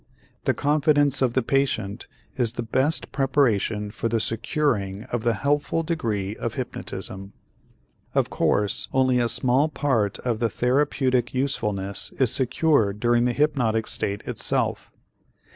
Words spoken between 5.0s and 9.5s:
of the helpful degree of hypnotism. Of course only a